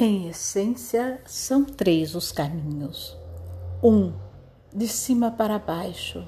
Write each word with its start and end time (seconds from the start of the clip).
Em 0.00 0.28
essência, 0.28 1.20
são 1.26 1.64
três 1.64 2.14
os 2.14 2.30
caminhos. 2.30 3.16
Um, 3.82 4.12
de 4.72 4.86
cima 4.86 5.28
para 5.28 5.58
baixo, 5.58 6.24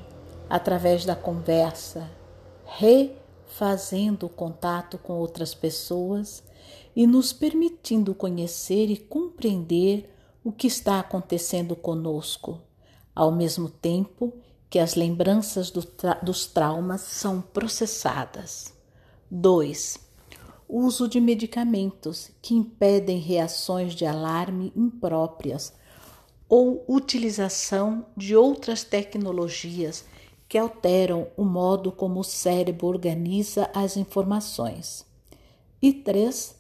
através 0.49 1.05
da 1.05 1.15
conversa, 1.15 2.11
refazendo 2.65 4.27
o 4.27 4.29
contato 4.29 4.99
com 4.99 5.13
outras 5.13 5.55
pessoas 5.55 6.43
e 6.97 7.07
nos 7.07 7.33
permitindo 7.33 8.13
conhecer 8.13 8.91
e 8.91 8.97
compreender 8.97 10.13
o 10.43 10.51
que 10.51 10.67
está 10.67 10.99
acontecendo 10.99 11.77
conosco, 11.77 12.61
ao 13.15 13.31
mesmo 13.31 13.69
tempo 13.69 14.33
que 14.69 14.81
as 14.81 14.97
lembranças 14.97 15.71
do 15.71 15.85
tra 15.85 16.15
dos 16.15 16.45
traumas 16.45 17.03
são 17.03 17.41
processadas. 17.41 18.75
2 19.31 20.10
uso 20.71 21.09
de 21.09 21.21
medicamentos 21.21 22.31
que 22.41 22.55
impedem 22.55 23.19
reações 23.19 23.95
de 23.95 24.07
alarme 24.07 24.73
impróprias 24.77 25.73
ou 26.49 26.85
utilização 26.89 28.07
de 28.17 28.37
outras 28.37 28.85
tecnologias 28.85 30.05
que 30.49 30.59
alteram 30.59 31.29
o 31.37 31.45
modo 31.45 31.93
como 31.93 32.21
o 32.21 32.25
cérebro 32.25 32.87
organiza 32.89 33.71
as 33.75 33.97
informações. 33.97 35.07
E 35.81 35.93
três, 35.93 36.57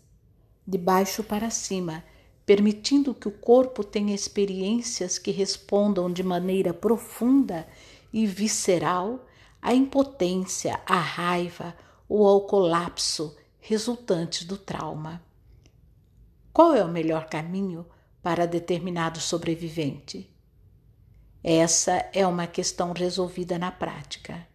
de 0.66 0.78
baixo 0.78 1.24
para 1.24 1.50
cima, 1.50 2.04
permitindo 2.46 3.14
que 3.14 3.28
o 3.28 3.32
corpo 3.32 3.84
tenha 3.84 4.14
experiências 4.14 5.18
que 5.18 5.30
respondam 5.30 6.12
de 6.12 6.22
maneira 6.22 6.72
profunda 6.72 7.66
e 8.12 8.26
visceral 8.26 9.24
à 9.60 9.74
impotência, 9.74 10.80
à 10.86 10.98
raiva 10.98 11.74
ou 12.08 12.26
ao 12.26 12.42
colapso 12.42 13.36
resultantes 13.60 14.44
do 14.44 14.56
trauma. 14.56 15.22
Qual 16.52 16.74
é 16.74 16.84
o 16.84 16.88
melhor 16.88 17.28
caminho 17.28 17.86
para 18.22 18.46
determinado 18.46 19.20
sobrevivente? 19.20 20.28
Essa 21.42 22.08
é 22.12 22.26
uma 22.26 22.46
questão 22.46 22.92
resolvida 22.92 23.58
na 23.58 23.70
prática. 23.70 24.46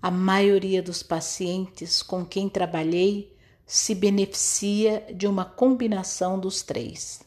A 0.00 0.10
maioria 0.10 0.82
dos 0.82 1.02
pacientes 1.02 2.02
com 2.02 2.24
quem 2.24 2.48
trabalhei 2.48 3.36
se 3.66 3.94
beneficia 3.94 5.06
de 5.14 5.26
uma 5.26 5.44
combinação 5.44 6.38
dos 6.38 6.62
três. 6.62 7.22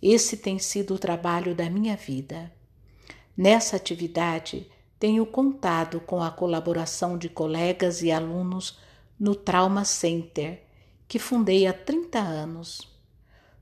Esse 0.00 0.36
tem 0.36 0.58
sido 0.58 0.94
o 0.94 0.98
trabalho 0.98 1.54
da 1.54 1.68
minha 1.68 1.96
vida. 1.96 2.52
Nessa 3.36 3.76
atividade, 3.76 4.70
tenho 4.98 5.24
contado 5.24 6.00
com 6.00 6.22
a 6.22 6.30
colaboração 6.30 7.16
de 7.16 7.28
colegas 7.28 8.02
e 8.02 8.10
alunos 8.10 8.78
no 9.18 9.34
Trauma 9.34 9.84
Center, 9.84 10.62
que 11.06 11.18
fundei 11.18 11.66
há 11.66 11.72
30 11.72 12.18
anos. 12.18 12.88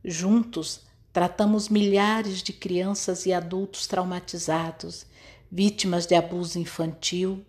Juntos, 0.04 0.82
tratamos 1.12 1.68
milhares 1.68 2.42
de 2.42 2.52
crianças 2.52 3.24
e 3.24 3.32
adultos 3.32 3.86
traumatizados, 3.86 5.06
vítimas 5.50 6.06
de 6.06 6.14
abuso 6.14 6.58
infantil, 6.58 7.44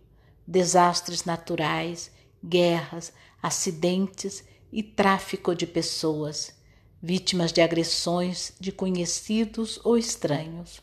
desastres 0.46 1.26
naturais, 1.26 2.12
guerras, 2.44 3.12
acidentes 3.42 4.44
e 4.72 4.82
tráfico 4.82 5.54
de 5.54 5.68
pessoas, 5.68 6.54
vítimas 7.02 7.52
de 7.52 7.62
agressões 7.62 8.54
de 8.60 8.72
conhecidos 8.72 9.80
ou 9.84 9.98
estranhos. 9.98 10.82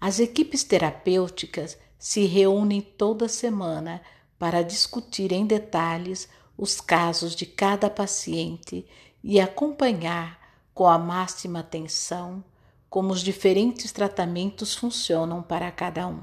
As 0.00 0.18
equipes 0.18 0.64
terapêuticas 0.64 1.78
se 1.98 2.24
reúnem 2.24 2.80
toda 2.80 3.28
semana 3.28 4.02
para 4.42 4.64
discutir 4.64 5.30
em 5.30 5.46
detalhes 5.46 6.28
os 6.58 6.80
casos 6.80 7.36
de 7.36 7.46
cada 7.46 7.88
paciente 7.88 8.84
e 9.22 9.38
acompanhar 9.38 10.36
com 10.74 10.88
a 10.88 10.98
máxima 10.98 11.60
atenção 11.60 12.42
como 12.90 13.12
os 13.12 13.20
diferentes 13.20 13.92
tratamentos 13.92 14.74
funcionam 14.74 15.44
para 15.44 15.70
cada 15.70 16.08
um. 16.08 16.22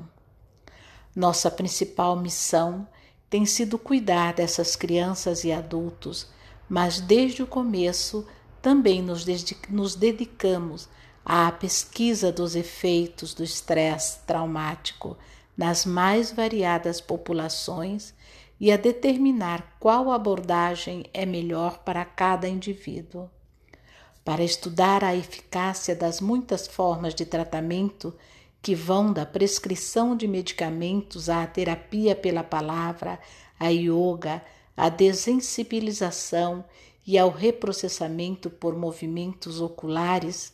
Nossa 1.15 1.49
principal 1.49 2.17
missão 2.17 2.85
tem 3.29 3.45
sido 3.45 3.79
cuidar 3.79 4.33
dessas 4.33 4.75
crianças 4.75 5.45
e 5.45 5.53
adultos, 5.53 6.27
mas 6.67 6.99
desde 6.99 7.41
o 7.41 7.47
começo 7.47 8.27
também 8.61 9.01
nos, 9.01 9.23
dedicamos 9.95 10.89
à 11.23 11.49
pesquisa 11.53 12.33
dos 12.33 12.53
efeitos 12.53 13.33
do 13.33 13.45
estresse 13.45 14.19
traumático 14.27 15.15
nas 15.59 15.85
mais 15.85 16.31
variadas 16.31 17.01
populações 17.01 18.13
e 18.57 18.71
a 18.71 18.77
determinar 18.77 19.75
qual 19.77 20.09
abordagem 20.09 21.03
é 21.13 21.25
melhor 21.25 21.79
para 21.79 22.05
cada 22.05 22.47
indivíduo. 22.47 23.29
Para 24.23 24.41
estudar 24.41 25.03
a 25.03 25.13
eficácia 25.13 25.93
das 25.93 26.21
muitas 26.21 26.65
formas 26.65 27.13
de 27.13 27.25
tratamento 27.25 28.15
que 28.61 28.73
vão 28.73 29.11
da 29.11 29.25
prescrição 29.25 30.15
de 30.15 30.29
medicamentos 30.29 31.27
à 31.27 31.45
terapia 31.45 32.15
pela 32.15 32.41
palavra, 32.41 33.19
à 33.59 33.67
yoga, 33.67 34.41
à 34.77 34.87
desensibilização 34.87 36.63
e 37.05 37.17
ao 37.17 37.29
reprocessamento 37.29 38.49
por 38.49 38.77
movimentos 38.77 39.59
oculares, 39.59 40.53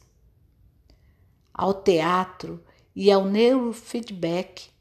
ao 1.54 1.76
teatro 1.76 2.64
e 2.96 3.12
ao 3.12 3.24
neurofeedback, 3.26 4.74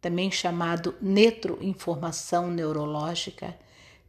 também 0.00 0.30
chamado 0.30 0.94
netroinformação 1.00 2.50
neurológica, 2.50 3.56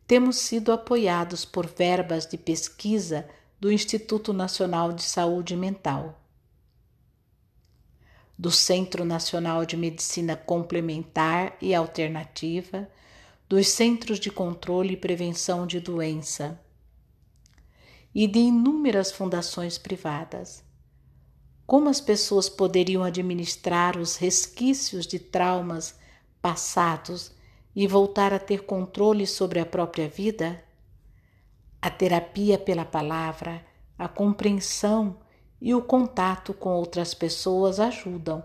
temos 0.07 0.37
sido 0.37 0.71
apoiados 0.71 1.45
por 1.45 1.67
verbas 1.67 2.25
de 2.25 2.37
pesquisa 2.37 3.27
do 3.59 3.71
Instituto 3.71 4.33
Nacional 4.33 4.91
de 4.91 5.03
Saúde 5.03 5.55
Mental, 5.55 6.19
do 8.37 8.49
Centro 8.49 9.05
Nacional 9.05 9.65
de 9.65 9.77
Medicina 9.77 10.35
Complementar 10.35 11.55
e 11.61 11.75
Alternativa, 11.75 12.89
dos 13.47 13.67
Centros 13.67 14.19
de 14.19 14.31
Controle 14.31 14.93
e 14.93 14.97
Prevenção 14.97 15.67
de 15.67 15.79
Doença 15.79 16.59
e 18.15 18.27
de 18.27 18.39
inúmeras 18.39 19.11
fundações 19.11 19.77
privadas. 19.77 20.63
Como 21.71 21.87
as 21.87 22.01
pessoas 22.01 22.49
poderiam 22.49 23.01
administrar 23.01 23.97
os 23.97 24.17
resquícios 24.17 25.07
de 25.07 25.17
traumas 25.17 25.95
passados 26.41 27.31
e 27.73 27.87
voltar 27.87 28.33
a 28.33 28.39
ter 28.39 28.65
controle 28.65 29.25
sobre 29.25 29.57
a 29.57 29.65
própria 29.65 30.09
vida? 30.09 30.61
A 31.81 31.89
terapia 31.89 32.57
pela 32.57 32.83
palavra, 32.83 33.65
a 33.97 34.09
compreensão 34.09 35.15
e 35.61 35.73
o 35.73 35.81
contato 35.81 36.53
com 36.53 36.71
outras 36.71 37.13
pessoas 37.13 37.79
ajudam, 37.79 38.43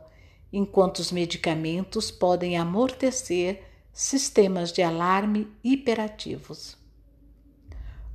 enquanto 0.52 1.00
os 1.00 1.10
medicamentos 1.10 2.12
podem 2.12 2.56
amortecer 2.56 3.64
sistemas 3.92 4.70
de 4.70 4.82
alarme 4.82 5.50
hiperativos. 5.64 6.76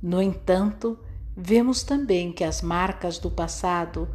No 0.02 0.22
entanto, 0.22 0.98
vemos 1.36 1.82
também 1.82 2.32
que 2.32 2.44
as 2.44 2.62
marcas 2.62 3.18
do 3.18 3.30
passado 3.30 4.08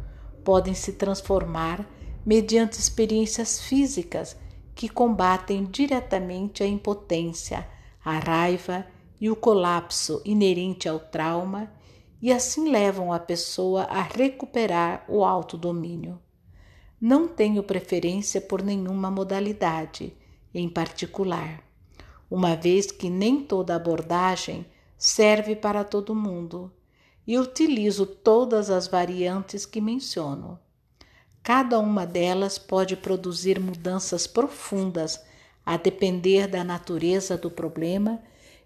podem 0.48 0.72
se 0.72 0.94
transformar 0.94 1.86
mediante 2.24 2.80
experiências 2.80 3.60
físicas 3.60 4.34
que 4.74 4.88
combatem 4.88 5.66
diretamente 5.66 6.62
a 6.62 6.66
impotência, 6.66 7.68
a 8.02 8.18
raiva 8.18 8.86
e 9.20 9.28
o 9.28 9.36
colapso 9.36 10.22
inerente 10.24 10.88
ao 10.88 10.98
trauma 10.98 11.70
e 12.22 12.32
assim 12.32 12.70
levam 12.70 13.12
a 13.12 13.18
pessoa 13.18 13.82
a 13.90 14.00
recuperar 14.00 15.04
o 15.06 15.22
autodomínio. 15.22 16.18
Não 16.98 17.28
tenho 17.28 17.62
preferência 17.62 18.40
por 18.40 18.62
nenhuma 18.62 19.10
modalidade 19.10 20.16
em 20.54 20.66
particular, 20.66 21.62
uma 22.30 22.56
vez 22.56 22.90
que 22.90 23.10
nem 23.10 23.42
toda 23.42 23.76
abordagem 23.76 24.64
serve 24.96 25.54
para 25.54 25.84
todo 25.84 26.14
mundo 26.14 26.72
e 27.28 27.38
utilizo 27.38 28.06
todas 28.06 28.70
as 28.70 28.88
variantes 28.88 29.66
que 29.66 29.82
menciono. 29.82 30.58
Cada 31.42 31.78
uma 31.78 32.06
delas 32.06 32.56
pode 32.56 32.96
produzir 32.96 33.60
mudanças 33.60 34.26
profundas 34.26 35.22
a 35.64 35.76
depender 35.76 36.48
da 36.48 36.64
natureza 36.64 37.36
do 37.36 37.50
problema 37.50 38.18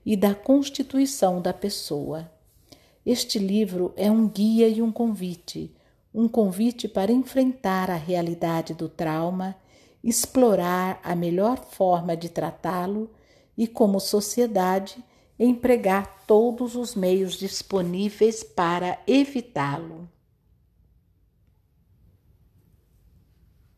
e 0.06 0.16
da 0.16 0.32
constituição 0.32 1.42
da 1.42 1.52
pessoa. 1.52 2.30
Este 3.04 3.36
livro 3.36 3.92
é 3.96 4.08
um 4.08 4.28
guia 4.28 4.68
e 4.68 4.80
um 4.80 4.92
convite, 4.92 5.74
um 6.14 6.28
convite 6.28 6.86
para 6.86 7.10
enfrentar 7.10 7.90
a 7.90 7.96
realidade 7.96 8.74
do 8.74 8.88
trauma, 8.88 9.56
explorar 10.04 11.00
a 11.02 11.16
melhor 11.16 11.64
forma 11.64 12.16
de 12.16 12.28
tratá-lo 12.28 13.10
e, 13.58 13.66
como 13.66 13.98
sociedade, 13.98 15.02
empregar 15.44 16.24
todos 16.26 16.76
os 16.76 16.94
meios 16.94 17.34
disponíveis 17.34 18.44
para 18.44 18.98
evitá-lo. 19.06 20.08